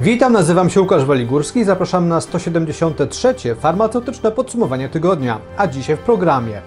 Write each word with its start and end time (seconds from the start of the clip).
Witam, 0.00 0.32
nazywam 0.32 0.70
się 0.70 0.80
Łukasz 0.80 1.04
Waligórski 1.04 1.60
i 1.60 1.64
zapraszam 1.64 2.08
na 2.08 2.20
173. 2.20 3.34
farmaceutyczne 3.60 4.32
podsumowanie 4.32 4.88
tygodnia, 4.88 5.38
a 5.56 5.66
dzisiaj 5.66 5.96
w 5.96 6.00
programie. 6.00 6.60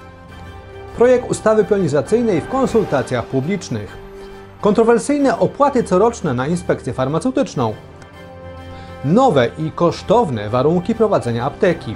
Projekt 0.97 1.31
ustawy 1.31 1.65
pionizacyjnej 1.65 2.41
w 2.41 2.47
konsultacjach 2.47 3.25
publicznych. 3.25 3.97
Kontrowersyjne 4.61 5.39
opłaty 5.39 5.83
coroczne 5.83 6.33
na 6.33 6.47
inspekcję 6.47 6.93
farmaceutyczną. 6.93 7.73
Nowe 9.05 9.49
i 9.57 9.71
kosztowne 9.71 10.49
warunki 10.49 10.95
prowadzenia 10.95 11.45
apteki. 11.45 11.95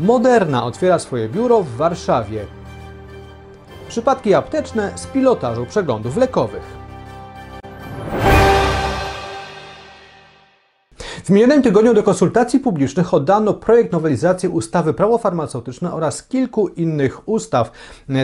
Moderna 0.00 0.64
otwiera 0.64 0.98
swoje 0.98 1.28
biuro 1.28 1.62
w 1.62 1.76
Warszawie. 1.76 2.46
Przypadki 3.88 4.34
apteczne 4.34 4.92
z 4.94 5.06
pilotażu 5.06 5.66
przeglądów 5.66 6.16
lekowych. 6.16 6.83
W 11.24 11.30
minionym 11.30 11.62
tygodniu 11.62 11.94
do 11.94 12.02
konsultacji 12.02 12.60
publicznych 12.60 13.14
oddano 13.14 13.54
projekt 13.54 13.92
nowelizacji 13.92 14.48
ustawy 14.48 14.94
Prawo 14.94 15.18
farmaceutyczne 15.18 15.92
oraz 15.92 16.22
kilku 16.22 16.68
innych 16.68 17.28
ustaw. 17.28 17.70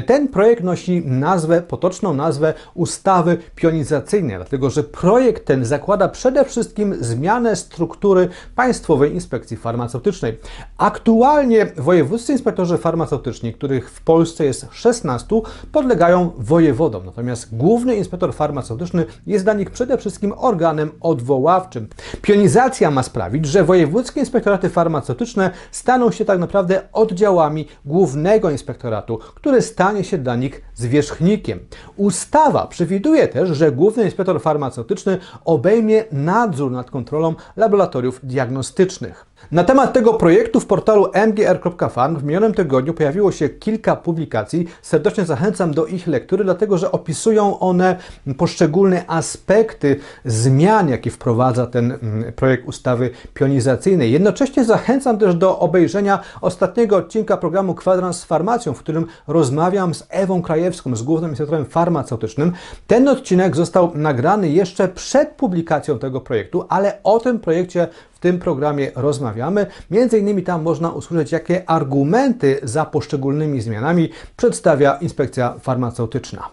Ten 0.06 0.28
projekt 0.28 0.64
nosi 0.64 1.02
nazwę, 1.06 1.62
potoczną 1.62 2.14
nazwę 2.14 2.54
ustawy 2.74 3.38
pionizacyjnej, 3.54 4.36
dlatego 4.36 4.70
że 4.70 4.82
projekt 4.82 5.44
ten 5.44 5.64
zakłada 5.64 6.08
przede 6.08 6.44
wszystkim 6.44 6.94
zmianę 7.00 7.56
struktury 7.56 8.28
Państwowej 8.56 9.14
Inspekcji 9.14 9.56
Farmaceutycznej. 9.56 10.38
Aktualnie 10.78 11.66
wojewódzcy 11.76 12.32
inspektorzy 12.32 12.78
farmaceutyczni, 12.78 13.54
których 13.54 13.90
w 13.90 14.02
Polsce 14.02 14.44
jest 14.44 14.66
16, 14.70 15.40
podlegają 15.72 16.30
wojewodom, 16.38 17.06
natomiast 17.06 17.56
główny 17.56 17.96
inspektor 17.96 18.34
farmaceutyczny 18.34 19.04
jest 19.26 19.44
dla 19.44 19.52
nich 19.52 19.70
przede 19.70 19.98
wszystkim 19.98 20.34
organem 20.36 20.90
odwoławczym. 21.00 21.88
Pionizacja 22.22 22.89
ma 22.90 23.02
sprawić, 23.02 23.46
że 23.46 23.64
wojewódzkie 23.64 24.20
inspektoraty 24.20 24.68
farmaceutyczne 24.68 25.50
staną 25.70 26.10
się 26.10 26.24
tak 26.24 26.38
naprawdę 26.38 26.82
oddziałami 26.92 27.66
głównego 27.84 28.50
inspektoratu, 28.50 29.18
który 29.34 29.62
stanie 29.62 30.04
się 30.04 30.18
dla 30.18 30.36
nich 30.36 30.62
zwierzchnikiem. 30.74 31.58
Ustawa 31.96 32.66
przewiduje 32.66 33.28
też, 33.28 33.48
że 33.48 33.72
główny 33.72 34.04
inspektor 34.04 34.40
farmaceutyczny 34.40 35.18
obejmie 35.44 36.04
nadzór 36.12 36.70
nad 36.70 36.90
kontrolą 36.90 37.34
laboratoriów 37.56 38.20
diagnostycznych. 38.22 39.29
Na 39.52 39.64
temat 39.64 39.92
tego 39.92 40.14
projektu 40.14 40.60
w 40.60 40.66
portalu 40.66 41.06
mgr.farm 41.26 42.16
w 42.16 42.24
minionym 42.24 42.54
tygodniu 42.54 42.94
pojawiło 42.94 43.32
się 43.32 43.48
kilka 43.48 43.96
publikacji. 43.96 44.66
Serdecznie 44.82 45.24
zachęcam 45.24 45.74
do 45.74 45.86
ich 45.86 46.06
lektury, 46.06 46.44
dlatego 46.44 46.78
że 46.78 46.92
opisują 46.92 47.58
one 47.58 47.96
poszczególne 48.36 49.04
aspekty 49.06 49.96
zmian, 50.24 50.88
jakie 50.88 51.10
wprowadza 51.10 51.66
ten 51.66 51.92
mm, 51.92 52.32
projekt 52.32 52.68
ustawy 52.68 53.10
pionizacyjnej. 53.34 54.12
Jednocześnie 54.12 54.64
zachęcam 54.64 55.18
też 55.18 55.34
do 55.34 55.58
obejrzenia 55.58 56.20
ostatniego 56.40 56.96
odcinka 56.96 57.36
programu 57.36 57.74
Kwadrans 57.74 58.20
z 58.20 58.24
farmacją, 58.24 58.74
w 58.74 58.78
którym 58.78 59.06
rozmawiam 59.28 59.94
z 59.94 60.06
Ewą 60.10 60.42
Krajewską, 60.42 60.96
z 60.96 61.02
głównym 61.02 61.30
inspektorem 61.30 61.66
farmaceutycznym. 61.66 62.52
Ten 62.86 63.08
odcinek 63.08 63.56
został 63.56 63.92
nagrany 63.94 64.48
jeszcze 64.48 64.88
przed 64.88 65.28
publikacją 65.28 65.98
tego 65.98 66.20
projektu, 66.20 66.64
ale 66.68 66.98
o 67.02 67.20
tym 67.20 67.38
projekcie 67.38 67.88
tym 68.20 68.38
programie 68.38 68.90
rozmawiamy. 68.94 69.66
Między 69.90 70.18
innymi 70.18 70.42
tam 70.42 70.62
można 70.62 70.90
usłyszeć, 70.90 71.32
jakie 71.32 71.70
argumenty 71.70 72.60
za 72.62 72.84
poszczególnymi 72.84 73.60
zmianami 73.60 74.10
przedstawia 74.36 74.94
inspekcja 74.94 75.54
farmaceutyczna. 75.60 76.48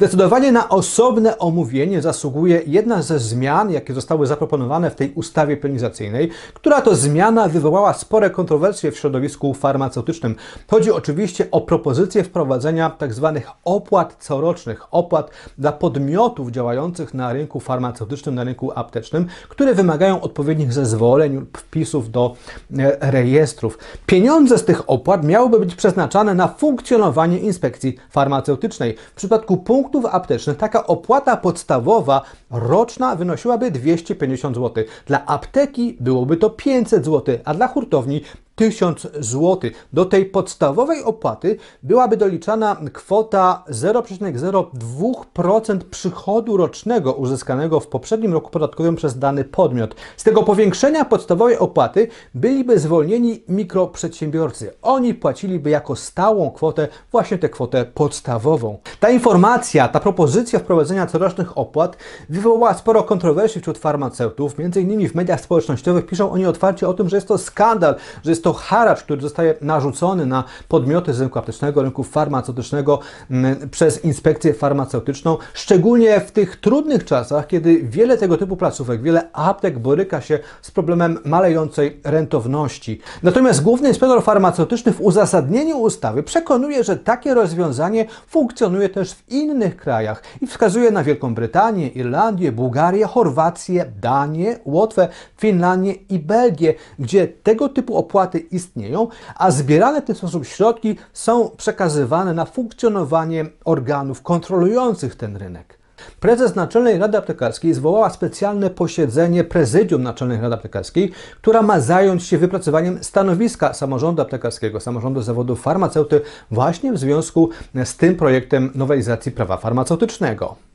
Zdecydowanie 0.00 0.52
na 0.52 0.68
osobne 0.68 1.38
omówienie 1.38 2.02
zasługuje 2.02 2.62
jedna 2.66 3.02
ze 3.02 3.18
zmian, 3.18 3.70
jakie 3.70 3.94
zostały 3.94 4.26
zaproponowane 4.26 4.90
w 4.90 4.94
tej 4.94 5.12
ustawie 5.12 5.56
pionizacyjnej, 5.56 6.30
która 6.54 6.80
to 6.80 6.96
zmiana 6.96 7.48
wywołała 7.48 7.94
spore 7.94 8.30
kontrowersje 8.30 8.92
w 8.92 8.98
środowisku 8.98 9.54
farmaceutycznym. 9.54 10.36
Chodzi 10.70 10.92
oczywiście 10.92 11.50
o 11.50 11.60
propozycję 11.60 12.24
wprowadzenia 12.24 12.96
tzw. 13.00 13.32
Tak 13.34 13.54
opłat 13.64 14.16
corocznych, 14.20 14.86
opłat 14.90 15.30
dla 15.58 15.72
podmiotów 15.72 16.50
działających 16.50 17.14
na 17.14 17.32
rynku 17.32 17.60
farmaceutycznym, 17.60 18.34
na 18.34 18.44
rynku 18.44 18.72
aptecznym, 18.74 19.26
które 19.48 19.74
wymagają 19.74 20.20
odpowiednich 20.20 20.72
zezwoleń 20.72 21.46
wpisów 21.56 22.10
do 22.10 22.34
e, 22.78 23.10
rejestrów. 23.10 23.78
Pieniądze 24.06 24.58
z 24.58 24.64
tych 24.64 24.90
opłat 24.90 25.24
miałyby 25.24 25.60
być 25.60 25.74
przeznaczane 25.74 26.34
na 26.34 26.48
funkcjonowanie 26.48 27.38
inspekcji 27.38 27.96
farmaceutycznej. 28.10 28.96
W 29.12 29.14
przypadku 29.14 29.56
punktu 29.56 29.89
punktów 29.90 30.14
aptecznych 30.14 30.56
taka 30.56 30.86
opłata 30.86 31.36
podstawowa 31.36 32.22
roczna 32.50 33.16
wynosiłaby 33.16 33.70
250 33.70 34.56
zł. 34.56 34.84
Dla 35.06 35.26
apteki 35.26 35.96
byłoby 36.00 36.36
to 36.36 36.50
500 36.50 37.04
zł, 37.04 37.38
a 37.44 37.54
dla 37.54 37.68
hurtowni 37.68 38.20
1000 38.60 39.02
zł. 39.20 39.70
Do 39.92 40.04
tej 40.04 40.26
podstawowej 40.26 41.04
opłaty 41.04 41.56
byłaby 41.82 42.16
doliczana 42.16 42.76
kwota 42.92 43.64
0,02% 43.70 45.78
przychodu 45.78 46.56
rocznego 46.56 47.12
uzyskanego 47.12 47.80
w 47.80 47.86
poprzednim 47.86 48.32
roku 48.32 48.50
podatkowym 48.50 48.96
przez 48.96 49.18
dany 49.18 49.44
podmiot. 49.44 49.94
Z 50.16 50.24
tego 50.24 50.42
powiększenia 50.42 51.04
podstawowej 51.04 51.58
opłaty 51.58 52.08
byliby 52.34 52.78
zwolnieni 52.78 53.42
mikroprzedsiębiorcy. 53.48 54.72
Oni 54.82 55.14
płaciliby 55.14 55.70
jako 55.70 55.96
stałą 55.96 56.50
kwotę 56.50 56.88
właśnie 57.12 57.38
tę 57.38 57.48
kwotę 57.48 57.84
podstawową. 57.84 58.78
Ta 59.00 59.10
informacja, 59.10 59.88
ta 59.88 60.00
propozycja 60.00 60.58
wprowadzenia 60.58 61.06
corocznych 61.06 61.58
opłat 61.58 61.96
wywołała 62.28 62.74
sporo 62.74 63.02
kontrowersji 63.02 63.60
wśród 63.60 63.78
farmaceutów. 63.78 64.58
Między 64.58 64.80
innymi 64.80 65.08
w 65.08 65.14
mediach 65.14 65.40
społecznościowych 65.40 66.06
piszą 66.06 66.30
oni 66.30 66.46
otwarcie 66.46 66.88
o 66.88 66.94
tym, 66.94 67.08
że 67.08 67.16
jest 67.16 67.28
to 67.28 67.38
skandal, 67.38 67.94
że 68.24 68.30
jest 68.30 68.44
to 68.44 68.49
haracz, 68.52 69.02
który 69.02 69.22
zostaje 69.22 69.54
narzucony 69.60 70.26
na 70.26 70.44
podmioty 70.68 71.14
z 71.14 71.20
rynku 71.20 71.38
aptecznego, 71.38 71.82
rynku 71.82 72.02
farmaceutycznego 72.02 72.98
mm, 73.30 73.70
przez 73.70 74.04
inspekcję 74.04 74.54
farmaceutyczną, 74.54 75.36
szczególnie 75.54 76.20
w 76.20 76.30
tych 76.30 76.56
trudnych 76.56 77.04
czasach, 77.04 77.46
kiedy 77.46 77.82
wiele 77.82 78.18
tego 78.18 78.36
typu 78.36 78.56
placówek, 78.56 79.02
wiele 79.02 79.32
aptek 79.32 79.78
boryka 79.78 80.20
się 80.20 80.38
z 80.62 80.70
problemem 80.70 81.18
malejącej 81.24 82.00
rentowności. 82.04 83.00
Natomiast 83.22 83.62
główny 83.62 83.88
inspektor 83.88 84.22
farmaceutyczny 84.22 84.92
w 84.92 85.00
uzasadnieniu 85.00 85.78
ustawy 85.78 86.22
przekonuje, 86.22 86.84
że 86.84 86.96
takie 86.96 87.34
rozwiązanie 87.34 88.06
funkcjonuje 88.26 88.88
też 88.88 89.12
w 89.12 89.28
innych 89.28 89.76
krajach 89.76 90.22
i 90.40 90.46
wskazuje 90.46 90.90
na 90.90 91.04
Wielką 91.04 91.34
Brytanię, 91.34 91.88
Irlandię, 91.88 92.52
Bułgarię, 92.52 93.06
Chorwację, 93.06 93.92
Danię, 94.00 94.58
Łotwę, 94.64 95.08
Finlandię 95.36 95.92
i 95.92 96.18
Belgię, 96.18 96.74
gdzie 96.98 97.28
tego 97.28 97.68
typu 97.68 97.96
opłaty 97.96 98.39
istnieją, 98.40 99.08
a 99.36 99.50
zbierane 99.50 100.02
w 100.02 100.04
ten 100.04 100.16
sposób 100.16 100.46
środki 100.46 100.96
są 101.12 101.50
przekazywane 101.56 102.34
na 102.34 102.44
funkcjonowanie 102.44 103.46
organów 103.64 104.22
kontrolujących 104.22 105.14
ten 105.14 105.36
rynek. 105.36 105.80
Prezes 106.20 106.54
Naczelnej 106.54 106.98
Rady 106.98 107.18
Aptekarskiej 107.18 107.74
zwołała 107.74 108.10
specjalne 108.10 108.70
posiedzenie 108.70 109.44
Prezydium 109.44 110.02
Naczelnej 110.02 110.40
Rady 110.40 110.54
Aptekarskiej, 110.54 111.12
która 111.42 111.62
ma 111.62 111.80
zająć 111.80 112.22
się 112.22 112.38
wypracowaniem 112.38 113.04
stanowiska 113.04 113.74
samorządu 113.74 114.22
aptekarskiego, 114.22 114.80
samorządu 114.80 115.22
zawodu 115.22 115.56
farmaceuty 115.56 116.20
właśnie 116.50 116.92
w 116.92 116.98
związku 116.98 117.50
z 117.84 117.96
tym 117.96 118.16
projektem 118.16 118.70
nowelizacji 118.74 119.32
prawa 119.32 119.56
farmaceutycznego. 119.56 120.69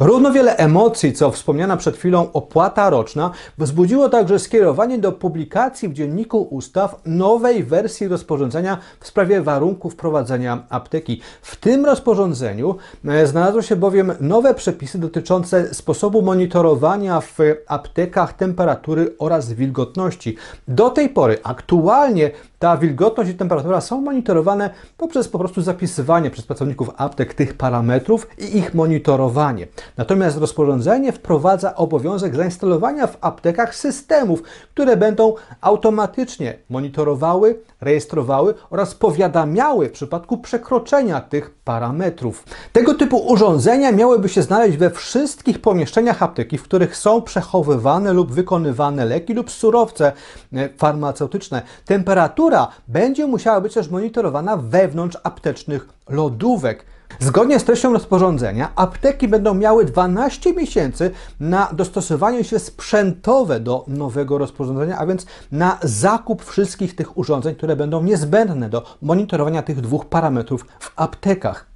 Równo 0.00 0.32
wiele 0.32 0.56
emocji, 0.56 1.12
co 1.12 1.30
wspomniana 1.30 1.76
przed 1.76 1.96
chwilą 1.96 2.32
opłata 2.32 2.90
roczna, 2.90 3.30
wzbudziło 3.58 4.08
także 4.08 4.38
skierowanie 4.38 4.98
do 4.98 5.12
publikacji 5.12 5.88
w 5.88 5.92
Dzienniku 5.92 6.42
Ustaw 6.42 7.00
nowej 7.06 7.64
wersji 7.64 8.08
rozporządzenia 8.08 8.78
w 9.00 9.06
sprawie 9.06 9.42
warunków 9.42 9.96
prowadzenia 9.96 10.66
apteki. 10.68 11.20
W 11.42 11.56
tym 11.56 11.86
rozporządzeniu 11.86 12.76
e, 13.04 13.26
znalazły 13.26 13.62
się 13.62 13.76
bowiem 13.76 14.12
nowe 14.20 14.54
przepisy 14.54 14.98
dotyczące 14.98 15.74
sposobu 15.74 16.22
monitorowania 16.22 17.20
w 17.20 17.38
aptekach 17.66 18.32
temperatury 18.32 19.14
oraz 19.18 19.52
wilgotności. 19.52 20.36
Do 20.68 20.90
tej 20.90 21.08
pory 21.08 21.38
aktualnie 21.42 22.30
ta 22.58 22.76
wilgotność 22.76 23.30
i 23.30 23.34
temperatura 23.34 23.80
są 23.80 24.00
monitorowane 24.00 24.70
poprzez 24.96 25.28
po 25.28 25.38
prostu 25.38 25.62
zapisywanie 25.62 26.30
przez 26.30 26.46
pracowników 26.46 26.90
aptek 26.96 27.34
tych 27.34 27.54
parametrów 27.54 28.28
i 28.38 28.58
ich 28.58 28.74
monitorowanie. 28.74 29.66
Natomiast 29.96 30.38
rozporządzenie 30.38 31.12
wprowadza 31.12 31.74
obowiązek 31.74 32.36
zainstalowania 32.36 33.06
w 33.06 33.18
aptekach 33.20 33.74
systemów, 33.74 34.42
które 34.74 34.96
będą 34.96 35.34
automatycznie 35.60 36.58
monitorowały, 36.70 37.60
rejestrowały 37.80 38.54
oraz 38.70 38.94
powiadamiały 38.94 39.88
w 39.88 39.92
przypadku 39.92 40.38
przekroczenia 40.38 41.20
tych 41.20 41.50
parametrów. 41.50 42.44
Tego 42.72 42.94
typu 42.94 43.16
urządzenia 43.16 43.92
miałyby 43.92 44.28
się 44.28 44.42
znaleźć 44.42 44.76
we 44.76 44.90
wszystkich 44.90 45.60
pomieszczeniach 45.60 46.22
apteki, 46.22 46.58
w 46.58 46.62
których 46.62 46.96
są 46.96 47.22
przechowywane 47.22 48.12
lub 48.12 48.32
wykonywane 48.32 49.04
leki 49.04 49.34
lub 49.34 49.50
surowce 49.50 50.12
e, 50.52 50.68
farmaceutyczne. 50.78 51.62
Temperatura 51.84 52.68
będzie 52.88 53.26
musiała 53.26 53.60
być 53.60 53.74
też 53.74 53.90
monitorowana 53.90 54.56
wewnątrz 54.56 55.18
aptecznych 55.22 55.88
lodówek. 56.08 56.84
Zgodnie 57.20 57.60
z 57.60 57.64
treścią 57.64 57.92
rozporządzenia, 57.92 58.72
apteki 58.76 59.28
będą 59.28 59.54
miały 59.54 59.84
12 59.84 60.52
miesięcy 60.52 61.10
na 61.40 61.68
dostosowanie 61.72 62.44
się 62.44 62.58
sprzętowe 62.58 63.60
do 63.60 63.84
nowego 63.88 64.38
rozporządzenia, 64.38 64.98
a 64.98 65.06
więc 65.06 65.26
na 65.52 65.78
zakup 65.82 66.44
wszystkich 66.44 66.96
tych 66.96 67.18
urządzeń, 67.18 67.54
które 67.54 67.76
będą 67.76 68.02
niezbędne 68.02 68.68
do 68.68 68.82
monitorowania 69.02 69.62
tych 69.62 69.80
dwóch 69.80 70.06
parametrów 70.06 70.66
w 70.80 70.92
aptekach. 70.96 71.66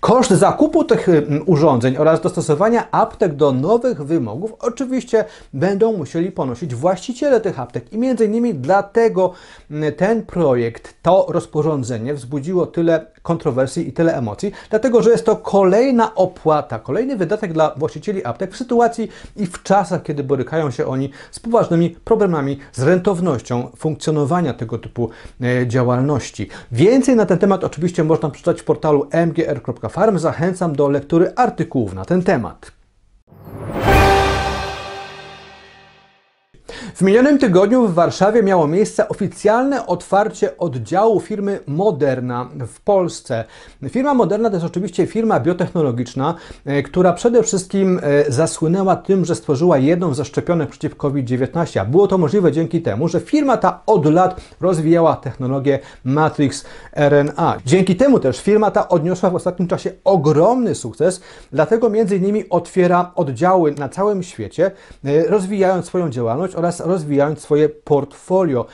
Koszt 0.00 0.30
zakupu 0.30 0.84
tych 0.84 1.08
mm, 1.08 1.42
urządzeń 1.46 1.96
oraz 1.96 2.20
dostosowania 2.20 2.90
aptek 2.90 3.34
do 3.34 3.52
nowych 3.52 4.02
wymogów 4.02 4.54
oczywiście 4.60 5.24
będą 5.52 5.96
musieli 5.96 6.32
ponosić 6.32 6.74
właściciele 6.74 7.40
tych 7.40 7.60
aptek 7.60 7.92
i 7.92 7.98
między 7.98 8.24
innymi 8.24 8.54
dlatego 8.54 9.32
mm, 9.70 9.92
ten 9.92 10.26
projekt, 10.26 10.94
to 11.02 11.26
rozporządzenie 11.28 12.14
wzbudziło 12.14 12.66
tyle 12.66 13.11
kontrowersji 13.22 13.88
i 13.88 13.92
tyle 13.92 14.16
emocji, 14.16 14.52
dlatego 14.70 15.02
że 15.02 15.10
jest 15.10 15.26
to 15.26 15.36
kolejna 15.36 16.14
opłata, 16.14 16.78
kolejny 16.78 17.16
wydatek 17.16 17.52
dla 17.52 17.74
właścicieli 17.76 18.24
aptek 18.24 18.52
w 18.52 18.56
sytuacji 18.56 19.08
i 19.36 19.46
w 19.46 19.62
czasach, 19.62 20.02
kiedy 20.02 20.24
borykają 20.24 20.70
się 20.70 20.86
oni 20.86 21.10
z 21.30 21.40
poważnymi 21.40 21.90
problemami 21.90 22.58
z 22.72 22.82
rentownością 22.82 23.70
funkcjonowania 23.76 24.54
tego 24.54 24.78
typu 24.78 25.10
e, 25.40 25.66
działalności. 25.66 26.48
Więcej 26.72 27.16
na 27.16 27.26
ten 27.26 27.38
temat 27.38 27.64
oczywiście 27.64 28.04
można 28.04 28.30
przeczytać 28.30 28.60
w 28.60 28.64
portalu 28.64 29.08
mgr.farm. 29.26 30.18
Zachęcam 30.18 30.76
do 30.76 30.88
lektury 30.88 31.32
artykułów 31.36 31.94
na 31.94 32.04
ten 32.04 32.22
temat. 32.22 32.72
W 36.94 37.02
minionym 37.02 37.38
tygodniu 37.38 37.86
w 37.88 37.94
Warszawie 37.94 38.42
miało 38.42 38.66
miejsce 38.66 39.08
oficjalne 39.08 39.86
otwarcie 39.86 40.58
oddziału 40.58 41.20
firmy 41.20 41.60
Moderna 41.66 42.48
w 42.66 42.80
Polsce. 42.80 43.44
Firma 43.90 44.14
Moderna 44.14 44.50
to 44.50 44.56
jest 44.56 44.66
oczywiście 44.66 45.06
firma 45.06 45.40
biotechnologiczna, 45.40 46.34
e, 46.64 46.82
która 46.82 47.12
przede 47.12 47.42
wszystkim 47.42 48.00
e, 48.02 48.32
zasłynęła 48.32 48.96
tym, 48.96 49.24
że 49.24 49.34
stworzyła 49.34 49.78
jedną 49.78 50.14
ze 50.14 50.24
szczepionek 50.24 50.70
przeciw 50.70 50.96
COVID-19. 50.96 51.80
A 51.80 51.84
było 51.84 52.06
to 52.06 52.18
możliwe 52.18 52.52
dzięki 52.52 52.82
temu, 52.82 53.08
że 53.08 53.20
firma 53.20 53.56
ta 53.56 53.80
od 53.86 54.06
lat 54.06 54.40
rozwijała 54.60 55.16
technologię 55.16 55.78
Matrix 56.04 56.64
RNA. 56.96 57.58
Dzięki 57.66 57.96
temu 57.96 58.18
też 58.18 58.40
firma 58.40 58.70
ta 58.70 58.88
odniosła 58.88 59.30
w 59.30 59.34
ostatnim 59.34 59.68
czasie 59.68 59.90
ogromny 60.04 60.74
sukces, 60.74 61.20
dlatego 61.52 61.90
między 61.90 62.16
innymi 62.16 62.48
otwiera 62.48 63.12
oddziały 63.14 63.74
na 63.74 63.88
całym 63.88 64.22
świecie, 64.22 64.70
e, 65.04 65.26
rozwijając 65.26 65.86
swoją 65.86 66.10
działalność 66.10 66.54
oraz 66.54 66.71
rozwijając 66.80 67.40
swoje 67.40 67.68
portfolio. 67.68 68.66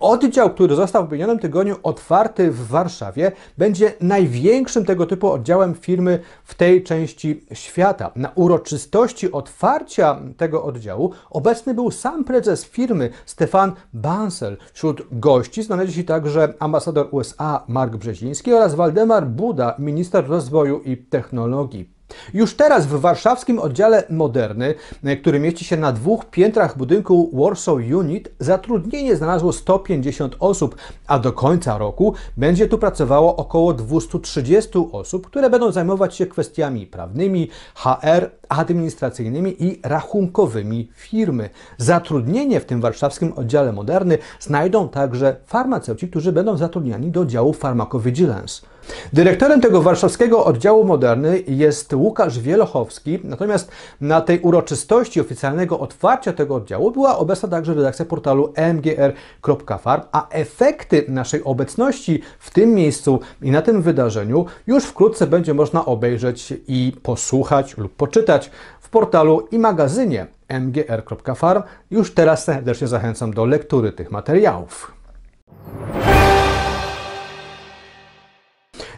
Oddział, 0.00 0.50
który 0.50 0.74
został 0.74 1.06
w 1.06 1.12
minionym 1.12 1.38
tygodniu 1.38 1.76
otwarty 1.82 2.50
w 2.50 2.66
Warszawie, 2.66 3.32
będzie 3.58 3.92
największym 4.00 4.84
tego 4.84 5.06
typu 5.06 5.32
oddziałem 5.32 5.74
firmy 5.74 6.20
w 6.44 6.54
tej 6.54 6.82
części 6.82 7.44
świata. 7.52 8.12
Na 8.16 8.32
uroczystości 8.34 9.32
otwarcia 9.32 10.20
tego 10.36 10.64
oddziału 10.64 11.12
obecny 11.30 11.74
był 11.74 11.90
sam 11.90 12.24
prezes 12.24 12.64
firmy 12.64 13.10
Stefan 13.26 13.72
Bansel. 13.92 14.56
Wśród 14.72 15.02
gości 15.12 15.62
znaleźli 15.62 15.94
się 15.94 16.04
także 16.04 16.54
ambasador 16.58 17.08
USA 17.10 17.64
Mark 17.68 17.96
Brzeziński 17.96 18.52
oraz 18.52 18.74
Waldemar 18.74 19.26
Buda, 19.26 19.74
minister 19.78 20.26
rozwoju 20.26 20.80
i 20.80 20.96
technologii. 20.96 21.95
Już 22.34 22.54
teraz 22.54 22.86
w 22.86 23.00
warszawskim 23.00 23.58
oddziale 23.58 24.04
Moderny, 24.10 24.74
e, 25.04 25.16
który 25.16 25.40
mieści 25.40 25.64
się 25.64 25.76
na 25.76 25.92
dwóch 25.92 26.24
piętrach 26.24 26.78
budynku 26.78 27.30
Warsaw 27.32 27.74
Unit, 27.74 28.28
zatrudnienie 28.38 29.16
znalazło 29.16 29.52
150 29.52 30.36
osób, 30.40 30.76
a 31.06 31.18
do 31.18 31.32
końca 31.32 31.78
roku 31.78 32.14
będzie 32.36 32.68
tu 32.68 32.78
pracowało 32.78 33.36
około 33.36 33.74
230 33.74 34.70
osób, 34.92 35.26
które 35.26 35.50
będą 35.50 35.72
zajmować 35.72 36.16
się 36.16 36.26
kwestiami 36.26 36.86
prawnymi, 36.86 37.48
HR, 37.74 38.30
administracyjnymi 38.48 39.56
i 39.58 39.80
rachunkowymi 39.82 40.88
firmy. 40.94 41.50
Zatrudnienie 41.78 42.60
w 42.60 42.64
tym 42.64 42.80
warszawskim 42.80 43.32
oddziale 43.36 43.72
Moderny 43.72 44.18
znajdą 44.40 44.88
także 44.88 45.36
farmaceuci, 45.46 46.08
którzy 46.08 46.32
będą 46.32 46.56
zatrudniani 46.56 47.10
do 47.10 47.26
działu 47.26 47.52
Pharmacovigilance. 47.52 48.66
Dyrektorem 49.12 49.60
tego 49.60 49.82
warszawskiego 49.82 50.44
oddziału 50.44 50.84
Moderny 50.84 51.42
jest 51.48 51.92
Łukasz 51.92 52.38
Wielochowski, 52.38 53.18
natomiast 53.24 53.70
na 54.00 54.20
tej 54.20 54.40
uroczystości 54.40 55.20
oficjalnego 55.20 55.80
otwarcia 55.80 56.32
tego 56.32 56.54
oddziału 56.54 56.90
była 56.90 57.18
obecna 57.18 57.48
także 57.48 57.74
redakcja 57.74 58.04
portalu 58.04 58.52
mgr.farm, 58.74 60.02
a 60.12 60.28
efekty 60.28 61.04
naszej 61.08 61.44
obecności 61.44 62.22
w 62.38 62.50
tym 62.50 62.74
miejscu 62.74 63.20
i 63.42 63.50
na 63.50 63.62
tym 63.62 63.82
wydarzeniu 63.82 64.46
już 64.66 64.84
wkrótce 64.84 65.26
będzie 65.26 65.54
można 65.54 65.84
obejrzeć 65.84 66.54
i 66.68 66.92
posłuchać 67.02 67.76
lub 67.76 67.96
poczytać 67.96 68.35
w 68.80 68.88
portalu 68.88 69.48
i 69.50 69.58
magazynie 69.58 70.26
mgr.farm. 70.48 71.62
Już 71.90 72.14
teraz 72.14 72.44
serdecznie 72.44 72.86
zachęcam 72.86 73.32
do 73.32 73.44
lektury 73.44 73.92
tych 73.92 74.10
materiałów. 74.10 74.92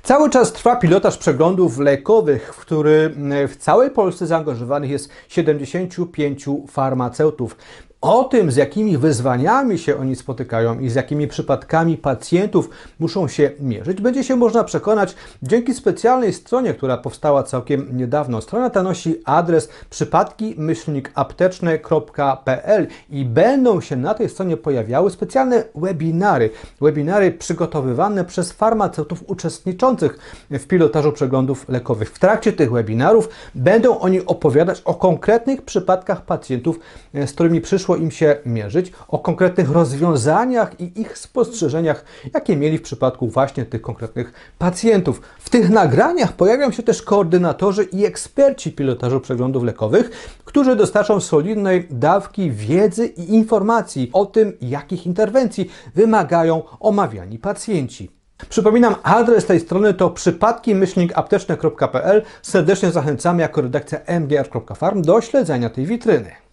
Cały 0.03 0.31
czas 0.31 0.53
trwa 0.53 0.77
pilotaż 0.77 1.19
przeglądów 1.19 1.79
lekowych, 1.79 2.55
w 2.55 2.61
który 2.61 3.15
w 3.49 3.57
całej 3.59 3.91
Polsce 3.91 4.27
zaangażowanych 4.27 4.91
jest 4.91 5.11
75 5.29 6.45
farmaceutów. 6.69 7.57
O 8.01 8.25
tym, 8.25 8.51
z 8.51 8.57
jakimi 8.57 8.99
wyzwaniami 8.99 9.79
się 9.79 9.99
oni 9.99 10.17
spotykają 10.17 10.81
i 10.81 10.91
z 10.91 10.95
jakimi 10.95 11.29
przypadkami 11.29 11.97
pacjentów 11.97 12.71
muszą 12.99 13.29
się 13.29 13.51
mierzyć, 13.61 14.01
będzie 14.01 14.25
się 14.25 14.37
można 14.37 14.65
przekonać 14.65 15.15
dzięki 15.43 15.75
specjalnej 15.75 16.33
stronie, 16.33 16.75
która 16.75 16.97
powstała 16.97 17.43
całkiem 17.43 17.97
niedawno. 17.97 18.41
Strona 18.41 18.71
ta 18.71 18.83
nosi 18.83 19.15
adres 19.25 19.69
przypadki-apteczne.pl 19.91 22.87
i 23.11 23.25
będą 23.25 23.81
się 23.81 23.97
na 23.97 24.15
tej 24.15 24.29
stronie 24.29 24.57
pojawiały 24.57 25.11
specjalne 25.11 25.65
webinary. 25.75 26.51
Webinary 26.81 27.33
przygotowywane 27.33 28.25
przez 28.25 28.53
farmaceutów 28.53 29.25
uczestniczących 29.27 30.19
w 30.51 30.67
pilotażu 30.67 31.13
przeglądów 31.13 31.69
lekowych. 31.69 32.11
W 32.11 32.19
trakcie 32.19 32.53
tych 32.53 32.73
webinarów 32.73 33.29
będą 33.55 33.99
oni 33.99 34.27
opowiadać 34.27 34.83
o 34.85 34.95
konkretnych 34.95 35.63
przypadkach 35.63 36.25
pacjentów, 36.25 36.81
z 37.15 37.33
którymi 37.33 37.61
przyszło 37.61 37.88
przyszło 37.89 37.97
im 38.05 38.11
się 38.11 38.37
mierzyć, 38.47 38.93
o 39.09 39.19
konkretnych 39.19 39.71
rozwiązaniach 39.71 40.81
i 40.81 41.01
ich 41.01 41.19
spostrzeżeniach, 41.19 42.05
jakie 42.35 42.57
mieli 42.57 42.79
w 42.79 42.83
przypadku 42.83 43.29
właśnie 43.29 43.65
tych 43.65 43.83
konkretnych 43.83 44.33
pacjentów. 44.59 45.21
W 45.39 45.51
tych 45.51 45.71
nagraniach 45.71 46.33
pojawią 46.33 46.71
się 46.71 46.83
też 46.83 47.03
koordynatorzy 47.03 47.85
i 47.85 48.05
eksperci 48.05 48.73
pilotażu 48.73 49.21
przeglądów 49.21 49.65
lekowych, 49.65 50.11
którzy 50.45 50.77
dostarczą 50.77 51.21
solidnej 51.21 51.87
dawki 51.91 52.51
wiedzy 52.51 53.07
i 53.07 53.35
informacji 53.35 54.11
o 54.13 54.27
tym, 54.27 54.53
jakich 54.61 55.07
interwencji 55.07 55.71
wymagają 55.95 56.63
omawiani 56.81 57.39
pacjenci. 57.39 58.11
Przypominam, 58.49 58.95
adres 59.03 59.47
tej 59.47 59.61
strony 59.61 59.95
to 59.95 60.11
przypadki 60.11 60.75
apteczne.pl. 61.15 62.23
Serdecznie 62.43 62.91
zachęcamy 62.91 63.43
jako 63.43 63.61
redakcja 63.61 63.99
mgr.farm 64.21 65.03
do 65.03 65.21
śledzenia 65.21 65.71
tej 65.71 65.87
witryny. 65.87 66.48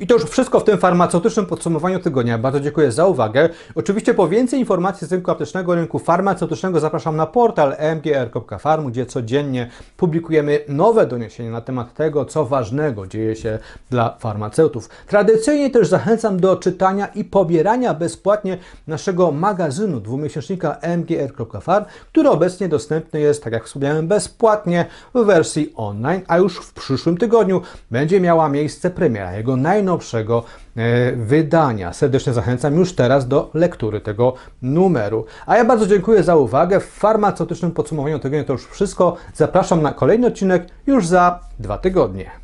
I 0.00 0.06
to 0.06 0.14
już 0.14 0.24
wszystko 0.24 0.60
w 0.60 0.64
tym 0.64 0.78
farmaceutycznym 0.78 1.46
podsumowaniu 1.46 1.98
tygodnia. 2.00 2.38
Bardzo 2.38 2.60
dziękuję 2.60 2.92
za 2.92 3.06
uwagę. 3.06 3.48
Oczywiście 3.74 4.14
po 4.14 4.28
więcej 4.28 4.60
informacji 4.60 5.06
z 5.06 5.12
rynku 5.12 5.30
aptecznego, 5.30 5.74
rynku 5.74 5.98
farmaceutycznego 5.98 6.80
zapraszam 6.80 7.16
na 7.16 7.26
portal 7.26 7.76
mgr.farm, 7.96 8.90
gdzie 8.90 9.06
codziennie 9.06 9.70
publikujemy 9.96 10.60
nowe 10.68 11.06
doniesienia 11.06 11.50
na 11.50 11.60
temat 11.60 11.94
tego, 11.94 12.24
co 12.24 12.44
ważnego 12.44 13.06
dzieje 13.06 13.36
się 13.36 13.58
dla 13.90 14.16
farmaceutów. 14.18 14.88
Tradycyjnie 15.06 15.70
też 15.70 15.88
zachęcam 15.88 16.40
do 16.40 16.56
czytania 16.56 17.06
i 17.06 17.24
pobierania 17.24 17.94
bezpłatnie 17.94 18.58
naszego 18.86 19.32
magazynu 19.32 20.00
dwumiesięcznika 20.00 20.76
mgr.farm, 20.98 21.84
który 22.06 22.28
obecnie 22.28 22.68
dostępny 22.68 23.20
jest, 23.20 23.44
tak 23.44 23.52
jak 23.52 23.64
wspomniałem, 23.64 24.08
bezpłatnie 24.08 24.86
w 25.14 25.24
wersji 25.24 25.72
online, 25.76 26.20
a 26.28 26.38
już 26.38 26.58
w 26.58 26.72
przyszłym 26.72 27.16
tygodniu 27.16 27.62
będzie 27.90 28.20
miała 28.20 28.48
miejsce 28.48 28.90
premiera 28.90 29.36
jego 29.36 29.56
najnowszego 29.56 29.83
najnowszego 29.84 30.44
e, 30.76 31.12
wydania. 31.12 31.92
Serdecznie 31.92 32.32
zachęcam 32.32 32.74
już 32.74 32.92
teraz 32.92 33.28
do 33.28 33.50
lektury 33.54 34.00
tego 34.00 34.34
numeru. 34.62 35.24
A 35.46 35.56
ja 35.56 35.64
bardzo 35.64 35.86
dziękuję 35.86 36.22
za 36.22 36.36
uwagę. 36.36 36.80
W 36.80 36.84
farmaceutycznym 36.84 37.70
podsumowaniu 37.70 38.18
tygodnia 38.18 38.44
to 38.44 38.52
już 38.52 38.66
wszystko. 38.66 39.16
Zapraszam 39.34 39.82
na 39.82 39.92
kolejny 39.92 40.26
odcinek 40.26 40.66
już 40.86 41.06
za 41.06 41.40
dwa 41.58 41.78
tygodnie. 41.78 42.43